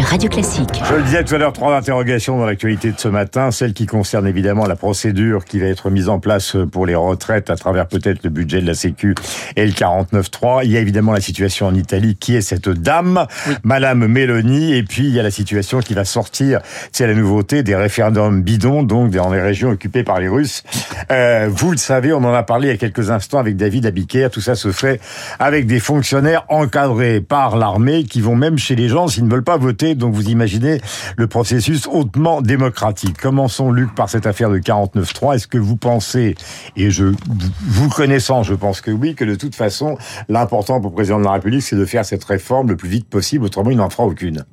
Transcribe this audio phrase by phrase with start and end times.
[0.00, 0.82] sur Radio Classique.
[0.88, 3.50] Je le disais tout à l'heure, trois interrogations dans l'actualité de ce matin.
[3.50, 7.50] Celle qui concerne évidemment la procédure qui va être mise en place pour les retraites
[7.50, 9.14] à travers peut-être le budget de la Sécu
[9.56, 10.62] et le 49.3.
[10.64, 12.16] Il y a évidemment la situation en Italie.
[12.16, 13.26] Qui est cette dame?
[13.62, 14.72] Madame Meloni.
[14.74, 16.60] Et puis il y a la situation qui va sortir,
[16.92, 20.62] c'est la nouveauté des référendums bidons, donc dans les régions occupées par les Russes.
[21.10, 23.86] Euh, vous le savez, on en a parlé il y a quelques instants avec David
[23.86, 24.28] Abiker.
[24.30, 25.00] Tout ça se fait
[25.38, 29.42] avec des fonctionnaires encadrés par l'armée qui vont même chez les gens s'ils ne veulent
[29.42, 30.80] pas voter donc vous imaginez
[31.16, 33.16] le processus hautement démocratique.
[33.18, 35.36] Commençons, Luc, par cette affaire de 49.3.
[35.36, 36.34] Est-ce que vous pensez,
[36.76, 37.12] et je
[37.60, 39.96] vous connaissant, je pense que oui, que de toute façon,
[40.28, 43.08] l'important pour le président de la République, c'est de faire cette réforme le plus vite
[43.08, 44.44] possible, autrement il n'en fera aucune.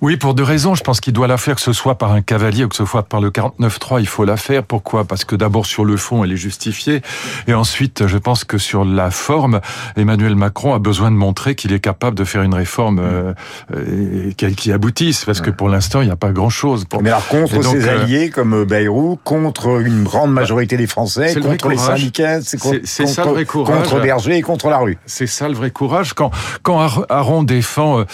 [0.00, 0.76] Oui, pour deux raisons.
[0.76, 2.84] Je pense qu'il doit la faire, que ce soit par un cavalier ou que ce
[2.84, 4.62] soit par le 49.3, il faut la faire.
[4.62, 5.04] Pourquoi?
[5.04, 7.02] Parce que d'abord, sur le fond, elle est justifiée.
[7.48, 9.60] Et ensuite, je pense que sur la forme,
[9.96, 13.32] Emmanuel Macron a besoin de montrer qu'il est capable de faire une réforme euh,
[13.74, 15.24] euh qui aboutisse.
[15.24, 16.84] Parce que pour l'instant, il n'y a pas grand-chose.
[16.84, 17.02] Pour...
[17.02, 21.34] Mais alors, contre ses euh, alliés comme euh, Bayrou, contre une grande majorité des Français,
[21.40, 23.82] contre les syndicats, c'est contre, ça le vrai courage.
[23.82, 24.96] contre Berger et contre la rue.
[25.06, 26.12] C'est ça le vrai courage.
[26.12, 26.30] Quand,
[26.62, 28.04] quand Aaron défend,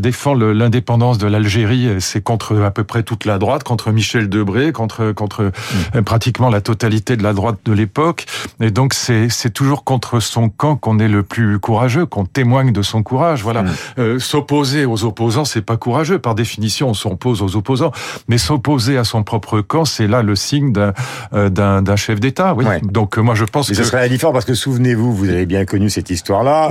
[0.00, 4.72] défend l'indépendance de l'Algérie, c'est contre à peu près toute la droite, contre Michel Debré,
[4.72, 5.50] contre contre mm.
[5.96, 8.26] euh, pratiquement la totalité de la droite de l'époque.
[8.60, 12.72] Et donc c'est c'est toujours contre son camp qu'on est le plus courageux, qu'on témoigne
[12.72, 13.42] de son courage.
[13.42, 13.62] Voilà.
[13.62, 13.70] Mm.
[13.98, 16.18] Euh, s'opposer aux opposants, c'est pas courageux.
[16.18, 17.92] Par définition, on s'oppose aux opposants.
[18.28, 20.92] Mais s'opposer à son propre camp, c'est là le signe d'un
[21.34, 22.54] euh, d'un chef d'État.
[22.54, 22.64] Oui.
[22.82, 25.90] Donc moi je pense que ce serait différent parce que souvenez-vous, vous avez bien connu
[25.90, 26.70] cette histoire-là.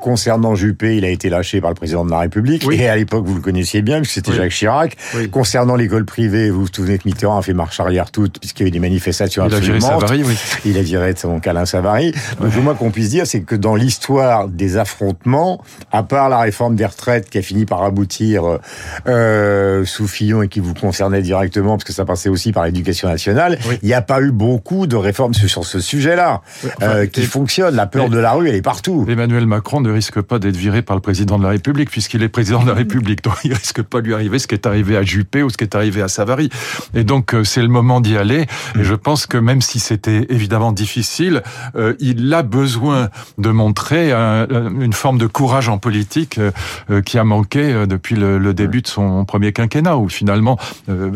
[0.00, 2.66] concernant Juppé, il a été lâché par le président de la République.
[2.70, 4.96] Et à l'époque vous le connaissiez bien, c'était Jacques Chirac.
[5.30, 8.64] Concernant l'école privée, vous vous souvenez que Mitterrand a fait marche arrière toute, puisqu'il y
[8.64, 9.96] avait des manifestations il absolument.
[9.96, 10.36] A Savary, oui.
[10.64, 12.12] Il a viré son Alain Savary.
[12.40, 16.38] Donc, le moins qu'on puisse dire, c'est que dans l'histoire des affrontements, à part la
[16.38, 18.58] réforme des retraites qui a fini par aboutir
[19.06, 23.08] euh, sous Fillon et qui vous concernait directement, parce que ça passait aussi par l'éducation
[23.08, 26.42] nationale, il n'y a pas eu beaucoup de réformes sur ce sujet-là
[26.82, 27.74] euh, qui fonctionnent.
[27.74, 29.04] La peur de la rue, elle est partout.
[29.08, 32.28] Emmanuel Macron ne risque pas d'être viré par le président de la République, puisqu'il est
[32.28, 33.09] président de la République.
[33.16, 35.56] Donc il risque pas de lui arriver ce qui est arrivé à Juppé ou ce
[35.56, 36.50] qui est arrivé à Savary.
[36.94, 38.46] Et donc euh, c'est le moment d'y aller.
[38.78, 41.42] Et je pense que même si c'était évidemment difficile,
[41.76, 47.24] euh, il a besoin de montrer une forme de courage en politique euh, qui a
[47.24, 50.58] manqué depuis le, début de son premier quinquennat, où finalement,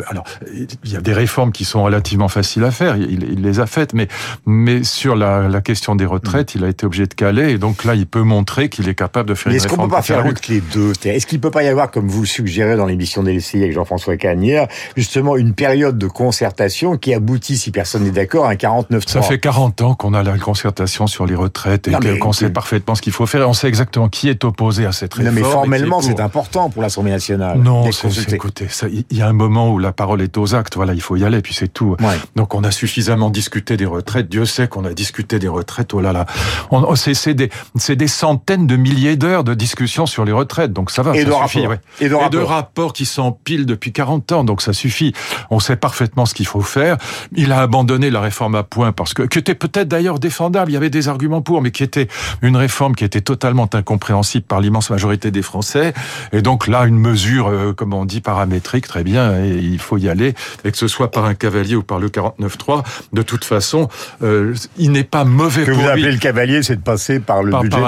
[0.09, 2.97] alors il y a des réformes qui sont relativement faciles à faire.
[2.97, 4.09] Il, les a faites, mais
[4.47, 7.51] mais sur la, la, question des retraites, il a été obligé de caler.
[7.51, 9.81] Et donc là, il peut montrer qu'il est capable de faire mais une réforme.
[9.81, 12.21] Est-ce qu'on peut pas faire les deux Est-ce qu'il peut pas y avoir comme vous
[12.21, 17.57] le suggérez dans l'émission d'LCI avec Jean-François Cagnère, justement une période de concertation qui aboutit,
[17.57, 21.07] si personne n'est d'accord, à un 49 Ça fait 40 ans qu'on a la concertation
[21.07, 24.09] sur les retraites et qu'on sait parfaitement ce qu'il faut faire et on sait exactement
[24.09, 25.35] qui est opposé à cette réforme.
[25.37, 27.59] Non, mais formellement, c'est important pour l'Assemblée nationale.
[27.59, 28.69] Non, c'est, écoutez,
[29.11, 30.77] il y a un moment où la parole est aux actes.
[30.77, 31.97] Voilà, il faut y aller, puis c'est tout.
[32.37, 34.29] Donc, on a suffisamment discuté des retraites.
[34.29, 35.95] Dieu sait qu'on a discuté des retraites.
[35.95, 36.27] Oh là là.
[36.71, 40.73] On, c'est, des, centaines de milliers d'heures de discussion sur les retraites.
[40.73, 41.17] Donc, ça va.
[41.17, 41.67] Et ça de suffit,
[42.01, 45.13] et de, et rapports qui s'empilent depuis 40 ans, donc ça suffit.
[45.51, 46.97] On sait parfaitement ce qu'il faut faire.
[47.35, 50.75] Il a abandonné la réforme à point parce que, qui était peut-être d'ailleurs défendable, il
[50.75, 52.09] y avait des arguments pour, mais qui était
[52.43, 55.93] une réforme qui était totalement incompréhensible par l'immense majorité des Français.
[56.33, 59.99] Et donc là, une mesure, euh, comme on dit, paramétrique, très bien, et il faut
[59.99, 63.45] y aller, et que ce soit par un cavalier ou par le 49.3, de toute
[63.45, 63.89] façon,
[64.23, 67.43] euh, il n'est pas mauvais que pour vous appelez le cavalier, c'est de passer par
[67.43, 67.79] le budget.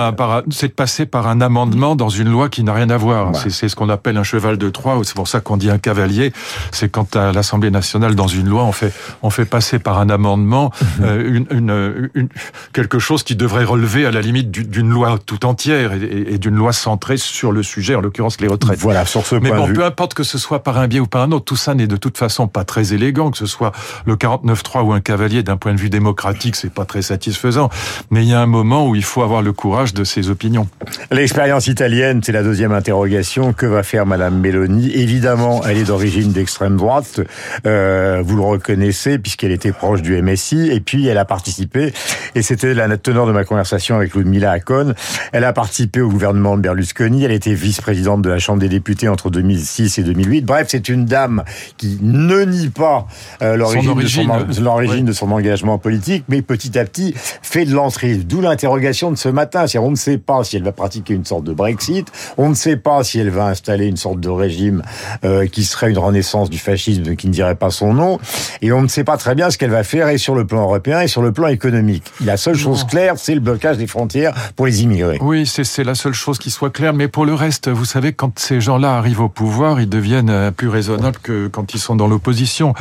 [0.50, 3.34] c'est de passer par un amendement dans une loi qui n'a rien à voir.
[3.36, 6.32] C'est ce qu'on appelle un cheval de Troie, c'est pour ça qu'on dit un cavalier.
[6.72, 8.92] C'est quand à l'Assemblée nationale, dans une loi, on fait
[9.22, 11.04] on fait passer par un amendement mhm.
[11.04, 12.28] euh, une, une,
[12.72, 16.72] quelque chose qui devrait relever à la limite d'une loi tout entière et, d'une loi
[16.72, 18.78] centrée sur le sujet, en l'occurrence les retraites.
[18.78, 21.22] Voilà, sur ce Mais bon, peu importe que ce soit par un biais ou par
[21.22, 23.72] un autre, tout ça n'est de toute façon pas très élégant, que ce soit
[24.06, 27.70] le 49-3 ou un cavalier d'un point de vue démocratique, c'est pas très satisfaisant.
[28.10, 30.68] Mais il y a un moment où il faut avoir le courage de ses opinions.
[31.10, 33.52] L'expérience italienne, c'est la deuxième interrogation.
[33.52, 37.20] Que va faire Madame Meloni Évidemment, elle est d'origine d'extrême droite.
[37.66, 40.70] Euh, vous le reconnaissez puisqu'elle était proche du MSI.
[40.70, 41.92] Et puis, elle a participé,
[42.34, 44.94] et c'était la teneur de ma conversation avec Ludmila Akon,
[45.32, 47.24] elle a participé au gouvernement de Berlusconi.
[47.24, 50.42] Elle était vice-présidente de la Chambre des députés entre 2006 et 2008.
[50.42, 51.44] Bref, c'est une dame
[51.76, 53.06] qui ne nie pas
[53.42, 58.16] euh, l'origine de, son, de son engagement politique, mais petit à petit fait de l'entrée.
[58.16, 59.66] D'où l'interrogation de ce matin.
[59.78, 62.10] On ne sait pas si elle va pratiquer une sorte de Brexit.
[62.36, 64.82] On ne sait pas si elle va installer une sorte de régime
[65.24, 68.18] euh, qui serait une renaissance du fascisme qui ne dirait pas son nom.
[68.62, 70.62] Et on ne sait pas très bien ce qu'elle va faire et sur le plan
[70.62, 72.04] européen et sur le plan économique.
[72.24, 75.18] La seule chose claire, c'est le blocage des frontières pour les immigrés.
[75.20, 76.94] Oui, c'est la seule chose qui soit claire.
[76.94, 80.50] Mais pour le reste, vous savez, quand ces gens-là arrivent au pouvoir, ils deviennent euh,
[80.50, 82.74] plus raisonnables que quand ils sont dans l'opposition.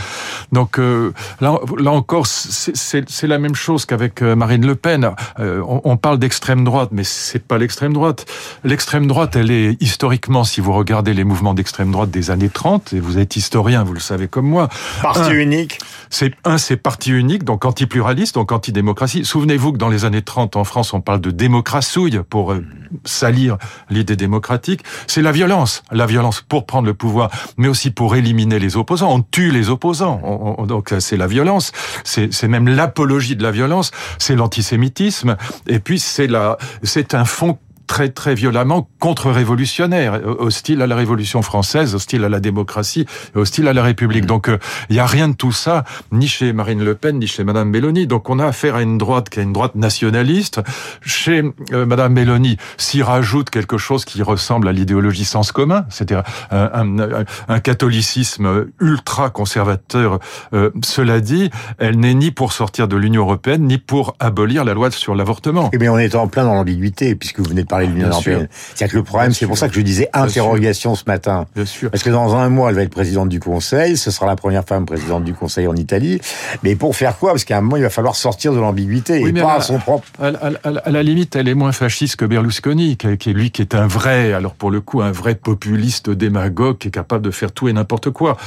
[0.51, 5.11] Donc euh, là, là encore, c'est la même chose qu'avec Marine Le Pen.
[5.39, 8.25] on, on parle d'extrême droite, mais c'est pas l'extrême droite.
[8.63, 12.93] L'extrême droite, elle est historiquement, si vous regardez les mouvements d'extrême droite des années 30,
[12.93, 14.69] et vous êtes historien, vous le savez comme moi.
[15.01, 15.79] Parti unique.
[16.09, 19.25] C'est un, c'est parti unique, donc anti-pluraliste, donc anti-démocratie.
[19.25, 22.63] Souvenez-vous que dans les années 30 en France, on parle de démocrassouille pour euh,
[23.03, 23.57] salir
[23.89, 24.79] l'idée démocratique.
[25.07, 29.11] C'est la violence, la violence pour prendre le pouvoir, mais aussi pour éliminer les opposants.
[29.11, 31.73] On tue les opposants, donc c'est la violence.
[32.05, 33.91] C'est même l'apologie de la violence.
[34.19, 35.35] C'est l'antisémitisme,
[35.67, 41.41] et puis c'est la, c'est un fond très très violemment contre-révolutionnaire, hostile à la Révolution
[41.41, 43.05] française, hostile à la démocratie,
[43.35, 44.23] hostile à la République.
[44.23, 44.27] Mmh.
[44.27, 44.57] Donc il euh,
[44.89, 48.07] n'y a rien de tout ça, ni chez Marine Le Pen, ni chez Madame Mélanie.
[48.07, 50.61] Donc on a affaire à une droite qui est une droite nationaliste.
[51.01, 51.43] Chez
[51.73, 57.59] euh, Madame Mélanie, s'y rajoute quelque chose qui ressemble à l'idéologie sens commun, c'est-à-dire un,
[57.63, 60.19] catholicisme ultra conservateur.
[60.53, 64.73] Euh, cela dit, elle n'est ni pour sortir de l'Union européenne, ni pour abolir la
[64.73, 65.69] loi sur l'avortement.
[65.73, 68.09] Eh bien, on est en plein dans l'ambiguïté, puisque vous venez de parler de l'Union
[68.09, 68.47] européenne.
[68.73, 71.45] C'est que le problème, c'est pour ça que je disais interrogation ce matin.
[71.55, 71.91] Bien sûr.
[71.91, 73.97] Parce que dans un mois, elle va être présidente du Conseil.
[73.97, 76.19] Ce sera la première femme présidente du Conseil en Italie.
[76.63, 77.31] Mais pour faire quoi?
[77.31, 80.07] Parce qu'à un moment, il va falloir sortir de l'ambiguïté et pas à son propre.
[80.19, 83.87] À, la limite, elle est moins fasciste que Berlusconi, qui est lui qui est un
[83.87, 87.67] vrai, alors pour le coup, un vrai populiste démagogue qui est capable de faire tout
[87.67, 88.37] et n'importe quoi.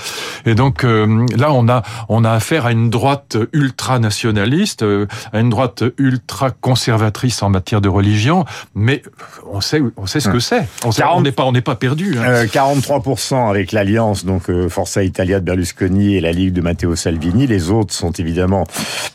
[0.46, 5.06] Et donc euh, là, on a on a affaire à une droite ultra nationaliste, euh,
[5.32, 8.44] à une droite ultra conservatrice en matière de religion,
[8.74, 9.02] mais
[9.50, 10.66] on sait, on sait ce que c'est.
[10.84, 12.16] On n'est pas, on n'est pas perdu.
[12.18, 12.44] Hein.
[12.44, 16.94] 43% euh, avec l'alliance donc euh, Forza Italia de Berlusconi et la Ligue de Matteo
[16.96, 17.46] Salvini.
[17.46, 18.64] Les autres sont évidemment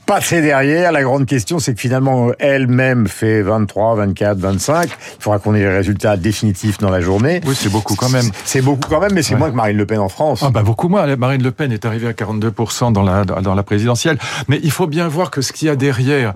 [0.05, 0.91] passés derrière.
[0.91, 4.89] La grande question, c'est que finalement elle-même fait 23, 24, 25.
[4.89, 7.41] Il faudra qu'on ait les résultats définitifs dans la journée.
[7.45, 8.29] Oui, c'est beaucoup quand même.
[8.45, 10.41] C'est beaucoup quand même, mais c'est moins que Marine Le Pen en France.
[10.43, 11.15] Ah bah beaucoup moins.
[11.15, 14.17] Marine Le Pen est arrivée à 42% dans la dans la présidentielle.
[14.47, 16.33] Mais il faut bien voir que ce qu'il y a derrière,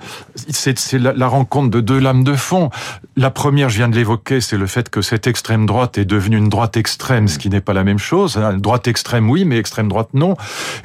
[0.50, 2.70] c'est la, la rencontre de deux lames de fond.
[3.16, 6.38] La première, je viens de l'évoquer, c'est le fait que cette extrême droite est devenue
[6.38, 8.38] une droite extrême, ce qui n'est pas la même chose.
[8.38, 8.58] Hein.
[8.58, 10.36] Droite extrême, oui, mais extrême droite, non.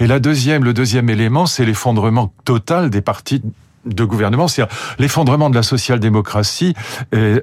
[0.01, 3.43] Et la deuxième, le deuxième élément, c'est l'effondrement total des partis
[3.87, 6.75] de gouvernement, c'est-à-dire l'effondrement de la social-démocratie,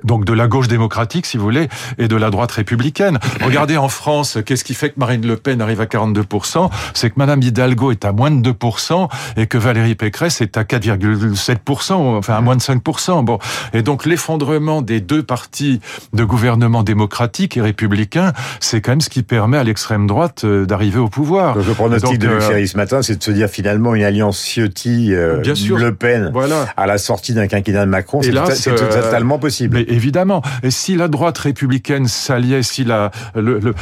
[0.03, 3.19] donc de la gauche démocratique, si vous voulez, et de la droite républicaine.
[3.43, 7.15] Regardez en France, qu'est-ce qui fait que Marine Le Pen arrive à 42% C'est que
[7.17, 9.07] Madame Hidalgo est à moins de 2%
[9.37, 13.23] et que Valérie Pécresse est à 4,7%, enfin à moins de 5%.
[13.23, 13.39] Bon,
[13.73, 15.79] et donc l'effondrement des deux partis
[16.13, 20.65] de gouvernement démocratique et républicain, c'est quand même ce qui permet à l'extrême droite euh,
[20.65, 21.55] d'arriver au pouvoir.
[21.55, 24.39] Donc le pronostic de Luc euh, ce matin, c'est de se dire finalement une alliance
[24.39, 26.67] Ciotti-Le Pen voilà.
[26.77, 29.77] à la sortie d'un quinquennat de Macron, c'est totalement possible.
[29.77, 30.41] Mais évidemment.
[30.63, 33.73] Et si la droite républicaine s'alliait, si la, le, le,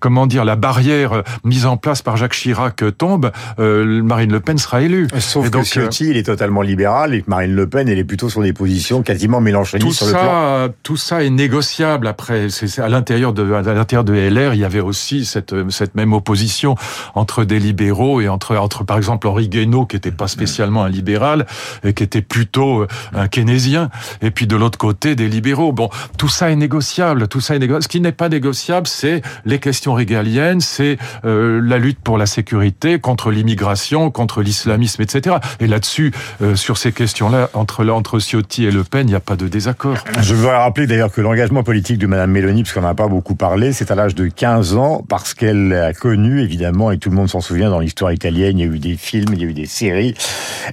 [0.00, 4.58] comment dire, la barrière mise en place par Jacques Chirac tombe, euh, Marine Le Pen
[4.58, 5.08] sera élue.
[5.18, 8.04] Sauf et donc, que Ciotti, il est totalement libéral et Marine Le Pen, elle est
[8.04, 10.68] plutôt sur des positions quasiment mélanchonistes sur le plan.
[10.82, 12.06] Tout ça est négociable.
[12.06, 15.94] Après, c'est à l'intérieur de à l'intérieur de LR, il y avait aussi cette cette
[15.94, 16.76] même opposition
[17.14, 20.88] entre des libéraux et entre entre par exemple Henri Guénaud qui était pas spécialement un
[20.88, 21.46] libéral
[21.92, 23.90] qui était plutôt euh, un keynésien,
[24.22, 25.72] et puis de l'autre côté des libéraux.
[25.72, 27.82] Bon, tout ça est négociable, tout ça est négociable.
[27.82, 32.26] Ce qui n'est pas négociable, c'est les questions régaliennes, c'est euh, la lutte pour la
[32.26, 35.36] sécurité, contre l'immigration, contre l'islamisme, etc.
[35.60, 39.20] Et là-dessus, euh, sur ces questions-là, entre, entre Ciotti et Le Pen, il n'y a
[39.20, 39.96] pas de désaccord.
[40.20, 43.34] Je voudrais rappeler d'ailleurs que l'engagement politique de Madame Mélanie, parce qu'on n'a pas beaucoup
[43.34, 47.16] parlé, c'est à l'âge de 15 ans, parce qu'elle a connu, évidemment, et tout le
[47.16, 49.48] monde s'en souvient dans l'histoire italienne, il y a eu des films, il y a
[49.48, 50.14] eu des séries,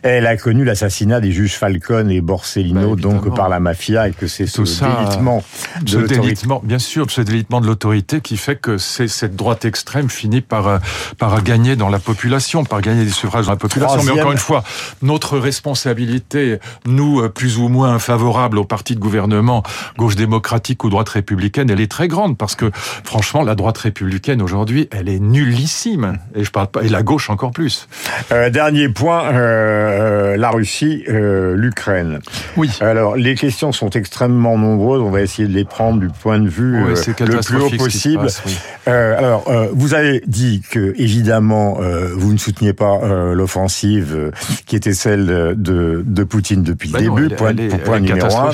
[0.04, 4.10] elle a connu l'assassinat l'assassinat des juges Falcone et Borsellino, bah, donc par la mafia,
[4.10, 5.44] et que c'est ce délitement
[5.82, 6.48] de l'autorité.
[6.64, 10.78] Bien sûr, ce délitement de l'autorité qui fait que cette droite extrême finit par, euh,
[11.18, 14.04] par gagner dans la population, par gagner des suffrages dans la population.
[14.04, 14.64] Mais encore une fois,
[15.02, 19.64] notre responsabilité, nous, euh, plus ou moins favorables au parti de gouvernement,
[19.98, 22.70] gauche démocratique ou droite républicaine, elle est très grande parce que,
[23.04, 26.20] franchement, la droite républicaine aujourd'hui, elle est nullissime.
[26.36, 27.88] Et je parle pas, et la gauche encore plus.
[28.32, 32.20] Euh, dernier point, la Russie Euh, l'Ukraine.
[32.58, 32.70] Oui.
[32.82, 35.02] Alors, les questions sont extrêmement nombreuses.
[35.02, 37.70] On va essayer de les prendre du point de vue Oui, euh, le plus haut
[37.78, 38.24] possible.
[38.24, 38.58] passe, oui.
[38.88, 41.78] Euh, alors, vous avez dit que évidemment,
[42.16, 43.00] vous ne souteniez pas
[43.34, 44.32] l'offensive
[44.66, 45.26] qui était celle
[45.58, 47.28] de, de, Poutine depuis Bah le non, début.
[47.32, 48.52] elle point elle elle point est numéro un.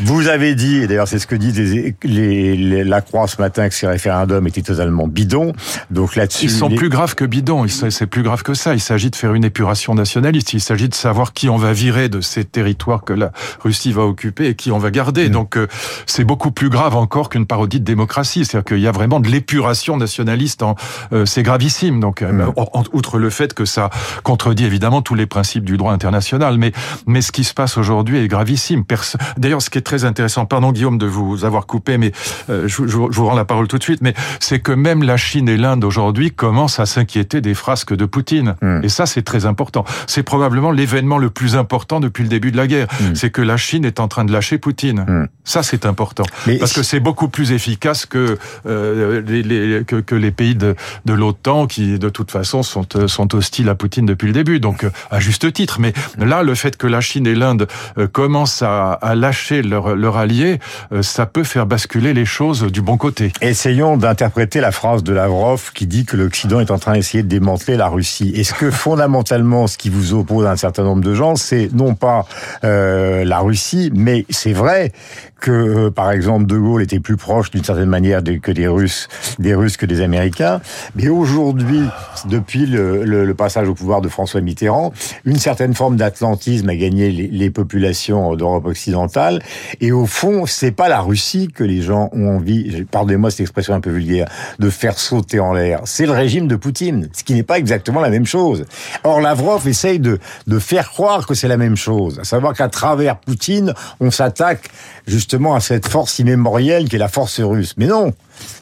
[0.00, 3.40] Vous avez dit, et d'ailleurs c'est ce que disent les, les- les- la Croix ce
[3.40, 5.52] matin, que ces référendums étaient totalement bidons.
[5.90, 7.66] Donc là-dessus, Ils sont plus graves que bidons.
[7.68, 8.74] C'est plus grave que ça.
[8.74, 10.52] Il s'agit de faire une épuration nationaliste.
[10.52, 14.02] Il s'agit de savoir qui on va virer de ces territoires que la Russie va
[14.02, 15.28] occuper et qui on va garder.
[15.28, 15.66] Donc euh,
[16.06, 18.44] c'est beaucoup plus grave encore qu'une parodie de démocratie.
[18.44, 20.62] C'est-à-dire qu'il y a vraiment de l'épuration nationaliste.
[20.62, 20.74] En,
[21.12, 22.00] euh, c'est gravissime.
[22.00, 22.52] Donc euh, Mm.
[22.92, 23.90] outre le fait que ça
[24.22, 26.72] contredit évidemment tous les principes du droit international, mais
[27.06, 28.84] mais ce qui se passe aujourd'hui est gravissime.
[28.84, 32.12] Perso- D'ailleurs, ce qui est très intéressant, pardon Guillaume de vous avoir coupé, mais
[32.50, 35.02] euh, je, je- je vous rends la parole tout de suite, mais c'est que même
[35.02, 38.56] la Chine et l'Inde aujourd'hui commencent à s'inquiéter des frasques de Poutine.
[38.62, 38.80] Mm.
[38.82, 39.84] Et ça, c'est très important.
[40.06, 42.86] C'est probablement l'événement le plus important depuis le début de la guerre.
[43.00, 43.14] Mm.
[43.14, 45.00] C'est que la Chine est en train de lâcher Poutine.
[45.06, 45.28] Mm.
[45.44, 46.24] Ça, c'est important.
[46.46, 50.54] Mais Parce que c'est beaucoup plus efficace que, euh, les, les- que, que les pays
[50.54, 54.32] de, de l'OTAN qui, de toute façon, sont, euh, sont hostiles à Poutine depuis le
[54.32, 54.60] début.
[54.60, 55.78] Donc, euh, à juste titre.
[55.80, 57.66] Mais là, le fait que la Chine et l'Inde
[58.12, 60.58] commencent à, à lâcher leur, leur allié,
[61.02, 63.32] ça peut faire basculer les choses du bon côté.
[63.40, 67.28] Essayons d'interpréter la phrase de Lavrov qui dit que l'Occident est en train d'essayer de
[67.28, 68.32] démanteler la Russie.
[68.34, 71.94] Est-ce que fondamentalement, ce qui vous oppose à un certain nombre de gens, c'est non
[71.94, 72.26] pas
[72.64, 74.92] euh, la Russie, mais c'est vrai
[75.40, 79.08] que, euh, par exemple, De Gaulle était plus proche d'une certaine manière que des Russes,
[79.38, 80.60] des Russes que des Américains.
[80.96, 81.82] Mais aujourd'hui,
[82.26, 84.92] depuis le passage au pouvoir de François Mitterrand,
[85.24, 89.42] une certaine forme d'atlantisme a gagné les, les populations d'Europe occidentale.
[89.80, 93.74] Et au fond, c'est pas la Russie que les gens ont envie, pardonnez-moi cette expression
[93.74, 95.80] un peu vulgaire, de faire sauter en l'air.
[95.84, 98.64] C'est le régime de Poutine, ce qui n'est pas exactement la même chose.
[99.02, 102.18] Or, Lavrov essaye de, de faire croire que c'est la même chose.
[102.20, 104.70] À savoir qu'à travers Poutine, on s'attaque
[105.06, 107.74] justement à cette force immémorielle qui est la force russe.
[107.76, 108.12] Mais non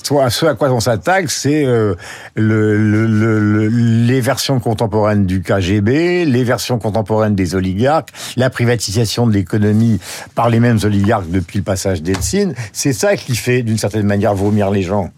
[0.02, 1.94] Soit ce à quoi on s'attaque, c'est euh,
[2.34, 8.50] le, le- le- le- les versions contemporaines du KGB, les versions contemporaines des oligarques, la
[8.50, 9.98] privatisation de l'économie
[10.34, 12.54] par les mêmes oligarques depuis le passage d'Eltsine.
[12.72, 15.10] C'est ça qui fait, d'une certaine manière, vomir les gens.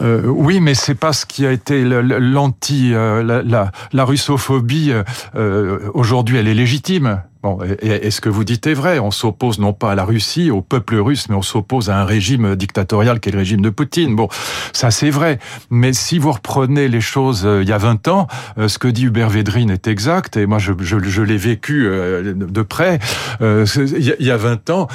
[0.00, 4.92] Euh, oui, mais c'est pas ce qui a été l'anti, euh, la, la, la russophobie.
[5.34, 7.22] euh, Aujourd'hui, elle est légitime.
[7.42, 8.98] Bon, et, et ce que vous dites est vrai?
[8.98, 12.04] On s'oppose non pas à la Russie, au peuple russe, mais on s'oppose à un
[12.04, 14.16] régime dictatorial qui est le régime de Poutine.
[14.16, 14.28] Bon,
[14.72, 15.38] ça c'est vrai.
[15.70, 18.26] Mais si vous reprenez les choses euh, il y a 20 ans,
[18.58, 20.36] euh, ce que dit Hubert Védrine est exact.
[20.36, 22.98] Et moi, je, je, je l'ai vécu euh, de près.
[23.40, 24.88] Il y a- il y a 20 ans,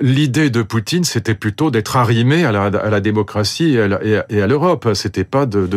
[0.00, 4.88] l'idée de Poutine, c'était plutôt d'être arrimé à la, à la démocratie et à l'Europe.
[4.94, 5.68] C'était pas de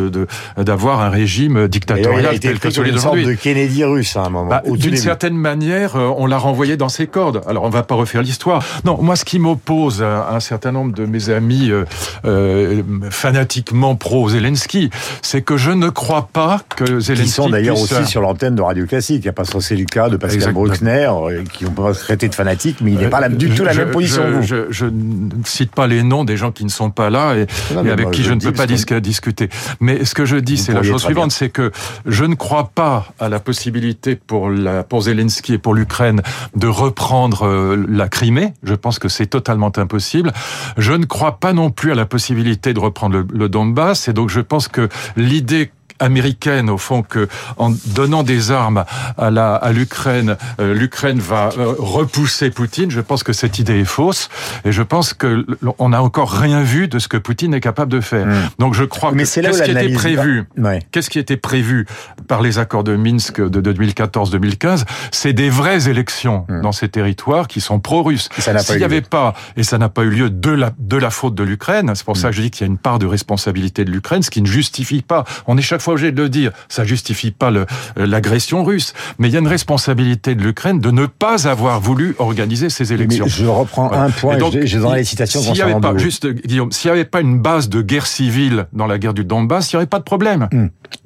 [0.57, 3.25] d'avoir un régime D'ailleurs, il dictatorial a été tel que celui d'aujourd'hui.
[3.25, 4.49] de Kennedy russe à un moment.
[4.49, 5.47] Bah, D'une certaine manière,
[5.95, 7.41] euh, on l'a renvoyé dans ses cordes.
[7.47, 8.63] Alors, on va pas refaire l'histoire.
[8.85, 11.85] Non, moi, ce qui m'oppose à un certain nombre de mes amis euh,
[12.25, 14.89] euh, fanatiquement pro-Zelensky,
[15.21, 18.61] c'est que je ne crois pas que Zelensky qui sont d'ailleurs aussi sur l'antenne de
[18.61, 19.17] Radio Classique.
[19.17, 20.65] Il n'y a pas c'est le cas de Pascal Exactement.
[20.65, 23.63] Bruckner, euh, qui ont pas traité de fanatique, mais il n'est pas la- du tout
[23.63, 24.43] la Je- même position je, que vous.
[24.43, 27.47] Je, je ne cite pas les noms des gens qui ne sont pas là et,
[27.73, 29.49] Non, et avec moi, qui je ne peux pas dis- discuter.
[29.79, 31.71] Mais ce que je dis, c'est la chose suivante, c'est que
[32.05, 36.21] je ne crois pas à la possibilité pour, la, pour Zelensky et pour l'Ukraine
[36.55, 38.53] de reprendre euh, la Crimée.
[38.63, 40.31] Je pense que c'est totalement impossible.
[40.77, 44.07] Je ne crois pas non plus à la possibilité de reprendre le Donbass.
[44.07, 47.27] Et donc je pense que l'idée américaine au fond que
[47.57, 48.85] en donnant des armes
[49.17, 53.79] à la à l'Ukraine euh, l'Ukraine va euh, repousser Poutine je pense que cette idée
[53.79, 54.29] est fausse
[54.65, 55.45] et je pense que
[55.79, 58.49] on n'a encore rien vu de ce que Poutine est capable de faire Mm.
[58.59, 60.43] donc je crois Mais que qu'est-ce qui était prévu?
[60.57, 60.79] Ouais.
[60.91, 61.85] Qu'est-ce qui était prévu
[62.27, 63.61] par les accords de Minsk de
[64.05, 66.61] 2014-2015 C'est des vraies élections Mm.
[66.61, 68.29] dans ces territoires qui sont pro-russes.
[68.37, 71.35] S'il n'y avait pas, et ça n'a pas eu lieu de la, de la faute
[71.35, 73.83] de l'Ukraine, c'est pour ça que je dis qu'il y a une part de responsabilité
[73.85, 76.51] de l'Ukraine, ce qui ne justifie pas, on est chaque fois obligé de le dire,
[76.69, 77.65] ça justifie pas le-
[77.95, 82.15] l'agression russe, mais il y a une responsabilité de l'Ukraine de ne pas avoir voulu
[82.19, 83.25] organiser ces élections.
[83.25, 85.79] Mais je reprends un point, Et donc, j'ai j'ai dans les citations S'il n'y avait
[85.79, 89.13] pas, juste, Guillaume, s'il n'y avait pas une base de guerre civile dans la guerre
[89.13, 90.49] du Donbass, il n'y aurait pas de problème.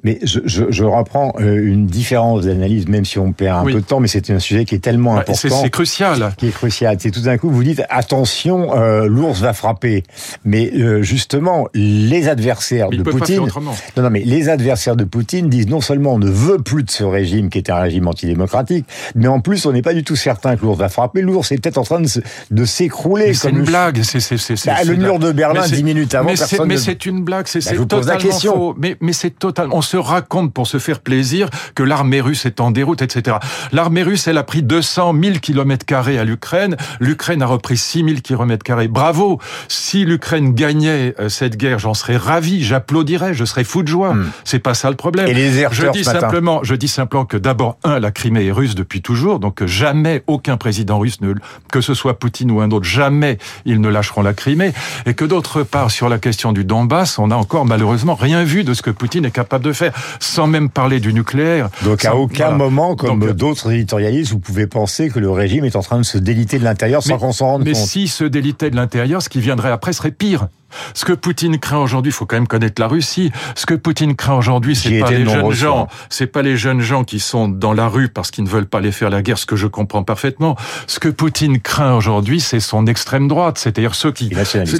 [0.04, 3.72] Mais je, je, je reprends euh, une différence d'analyse, même si on perd un Oui.
[3.74, 5.58] peu de temps, mais c'est un sujet qui est tellement important.
[5.60, 6.32] c'est crucial.
[6.36, 6.96] qui est crucial.
[7.00, 10.02] C'est tout d'un coup, vous dites attention, euh, l'ours va frapper.
[10.44, 13.74] Mais euh, justement, les adversaires Mais de Poutine, autrement.
[13.96, 16.82] non, non, mais les adversaires adversaires de Poutine disent non seulement on ne veut plus
[16.82, 20.02] de ce régime qui était un régime antidémocratique, mais en plus on n'est pas du
[20.02, 21.20] tout certain que l'ours va frapper.
[21.20, 23.34] L'ours est peut-être en train de, s'écrouler.
[23.34, 24.02] C'est une blague.
[24.02, 26.30] C'est, bah, le mur de Berlin dix minutes avant.
[26.66, 27.46] Mais c'est une blague.
[27.46, 28.74] C'est bah, totalement faux.
[28.78, 29.76] Mais, mais c'est totalement.
[29.76, 33.36] On se raconte pour se faire plaisir que l'armée russe est en déroute, etc.
[33.72, 36.76] L'armée russe, elle a pris 200 000 kilomètres carrés à l'Ukraine.
[36.98, 38.88] L'Ukraine a repris 6 000 kilomètres carrés.
[38.88, 39.38] Bravo.
[39.68, 42.64] Si l'Ukraine gagnait euh, cette guerre, j'en serais ravi.
[42.64, 43.34] J'applaudirais.
[43.34, 44.14] Je serais fou de joie.
[44.14, 44.30] Hmm.
[44.44, 45.28] C'est pas ça le problème.
[45.28, 48.74] Et les je dis simplement, je dis simplement que d'abord, un, la Crimée est russe
[48.74, 51.34] depuis toujours, donc jamais aucun président russe, ne,
[51.70, 54.72] que ce soit Poutine ou un autre, jamais ils ne lâcheront la Crimée.
[55.06, 58.64] Et que d'autre part, sur la question du Donbass, on n'a encore malheureusement rien vu
[58.64, 61.68] de ce que Poutine est capable de faire, sans même parler du nucléaire.
[61.84, 65.76] Donc à aucun moment, comme euh, d'autres éditorialistes, vous pouvez penser que le régime est
[65.76, 67.68] en train de se déliter de l'intérieur sans qu'on s'en rende compte.
[67.68, 70.48] Mais si se délitait de l'intérieur, ce qui viendrait après serait pire.
[70.94, 73.32] Ce que Poutine craint aujourd'hui, il faut quand même connaître la Russie.
[73.54, 77.04] Ce que Poutine craint aujourd'hui, c'est pas les jeunes gens, c'est pas les jeunes gens
[77.04, 79.46] qui sont dans la rue parce qu'ils ne veulent pas aller faire la guerre, ce
[79.46, 80.56] que je comprends parfaitement.
[80.86, 84.30] Ce que Poutine craint aujourd'hui, c'est son extrême droite, c'est-à-dire ceux qui,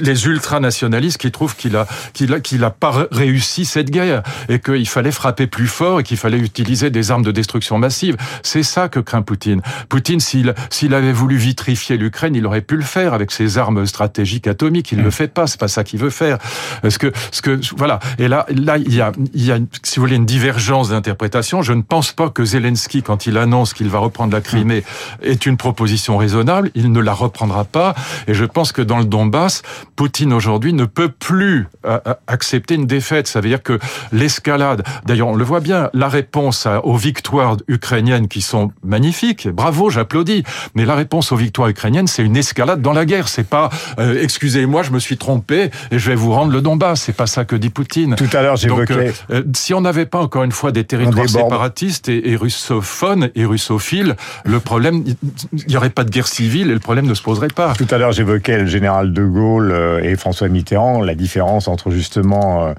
[0.01, 4.59] les ultranationalistes qui trouvent qu'il a, qu'il a, qu'il a pas réussi cette guerre et
[4.59, 8.17] qu'il fallait frapper plus fort et qu'il fallait utiliser des armes de destruction massive.
[8.41, 9.61] C'est ça que craint Poutine.
[9.89, 13.85] Poutine, s'il, s'il avait voulu vitrifier l'Ukraine, il aurait pu le faire avec ses armes
[13.85, 14.91] stratégiques atomiques.
[14.91, 15.47] Il ne le fait pas.
[15.47, 16.37] C'est pas ça qu'il veut faire.
[16.83, 17.99] Est-ce que, ce que, voilà.
[18.17, 21.61] Et là, là, il y a, il y a, si vous voulez, une divergence d'interprétation.
[21.61, 24.83] Je ne pense pas que Zelensky, quand il annonce qu'il va reprendre la Crimée,
[25.21, 26.71] est une proposition raisonnable.
[26.75, 27.95] Il ne la reprendra pas.
[28.27, 29.61] Et je pense que dans le Donbass,
[29.95, 33.27] Poutine aujourd'hui ne peut plus euh, euh, accepter une défaite.
[33.27, 33.79] Ça veut dire que
[34.11, 39.47] l'escalade, d'ailleurs, on le voit bien, la réponse aux victoires ukrainiennes qui sont magnifiques.
[39.47, 40.43] Bravo, j'applaudis.
[40.75, 43.27] Mais la réponse aux victoires ukrainiennes, c'est une escalade dans la guerre.
[43.27, 47.01] C'est pas, euh, excusez-moi, je me suis trompé je vais vous rendre le Donbass.
[47.01, 48.15] C'est pas ça que dit Poutine.
[48.15, 48.93] Tout à l'heure, j'évoquais.
[48.93, 53.45] Euh, euh, si on n'avait pas encore une fois des territoires séparatistes et, russophones et
[53.45, 54.15] russophiles,
[54.45, 57.47] le problème, il n'y aurait pas de guerre civile et le problème ne se poserait
[57.47, 57.73] pas.
[57.73, 61.91] Tout à l'heure, j'évoquais le général de Gaulle euh, et François Mitterrand, la différence entre
[61.91, 62.73] justement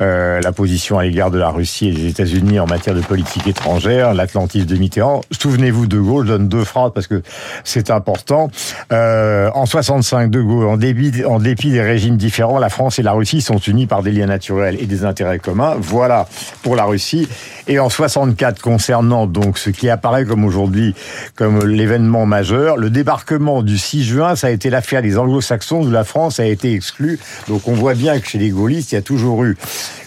[0.00, 3.46] euh, la position à l'égard de la Russie et des États-Unis en matière de politique
[3.46, 5.22] étrangère, l'Atlantisme de Mitterrand.
[5.30, 7.22] Souvenez-vous de Gaulle, je donne deux phrases parce que
[7.64, 8.50] c'est important.
[8.92, 13.02] Euh, en 65, de Gaulle, en dépit, en dépit des régimes différents, la France et
[13.02, 15.76] la Russie sont unies par des liens naturels et des intérêts communs.
[15.78, 16.28] Voilà
[16.62, 17.28] pour la Russie.
[17.66, 20.94] Et en 64, concernant donc ce qui apparaît comme aujourd'hui
[21.34, 25.90] comme l'événement majeur, le débarquement du 6 juin, ça a été l'affaire des anglo-saxons où
[25.90, 27.18] la France a été exclue.
[27.48, 29.56] Donc on voit bien que chez les gaullistes, il y a toujours eu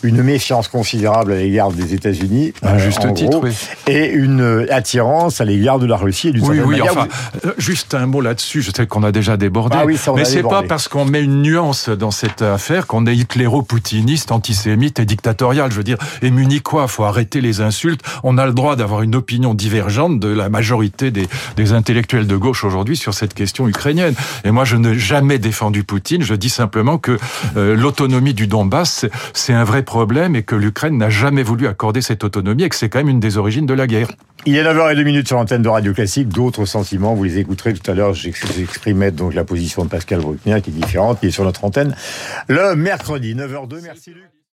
[0.03, 3.53] une méfiance considérable à l'égard des États-Unis, à juste titre, oui.
[3.87, 7.07] et une attirance à l'égard de la Russie et du oui, oui, enfin,
[7.45, 8.60] euh, juste un mot là-dessus.
[8.61, 11.41] Je sais qu'on a déjà débordé, ah oui, mais c'est pas parce qu'on met une
[11.41, 15.71] nuance dans cette affaire qu'on est hitléro-poutiniste, antisémite et dictatorial.
[15.71, 18.01] Je veux dire, et munichois, faut arrêter les insultes.
[18.23, 22.35] On a le droit d'avoir une opinion divergente de la majorité des, des intellectuels de
[22.35, 24.15] gauche aujourd'hui sur cette question ukrainienne.
[24.43, 26.23] Et moi, je n'ai jamais défendu Poutine.
[26.23, 27.17] Je dis simplement que
[27.57, 32.01] euh, l'autonomie du Donbass, c'est un vrai problème et que l'Ukraine n'a jamais voulu accorder
[32.01, 34.09] cette autonomie et que c'est quand même une des origines de la guerre.
[34.47, 36.27] Il est 9h02 sur l'antenne de Radio Classique.
[36.27, 38.15] D'autres sentiments, vous les écouterez tout à l'heure.
[38.15, 41.95] J'exprimais donc la position de Pascal Bruckner qui est différente, qui est sur notre antenne
[42.47, 43.35] le mercredi.
[43.35, 43.81] 9h02.
[43.83, 44.40] Merci Luc.